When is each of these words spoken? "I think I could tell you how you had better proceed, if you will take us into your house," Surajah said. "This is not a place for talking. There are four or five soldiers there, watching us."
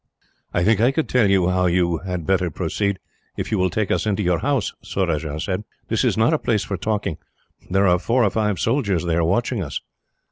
"I 0.51 0.63
think 0.63 0.81
I 0.81 0.89
could 0.89 1.07
tell 1.07 1.29
you 1.29 1.47
how 1.49 1.67
you 1.67 1.99
had 1.99 2.25
better 2.25 2.49
proceed, 2.49 2.97
if 3.37 3.51
you 3.51 3.59
will 3.59 3.69
take 3.69 3.91
us 3.91 4.07
into 4.07 4.23
your 4.23 4.39
house," 4.39 4.73
Surajah 4.81 5.39
said. 5.39 5.63
"This 5.89 6.03
is 6.03 6.17
not 6.17 6.33
a 6.33 6.39
place 6.39 6.63
for 6.63 6.75
talking. 6.75 7.19
There 7.69 7.85
are 7.85 7.99
four 7.99 8.23
or 8.23 8.31
five 8.31 8.59
soldiers 8.59 9.05
there, 9.05 9.23
watching 9.23 9.61
us." 9.61 9.79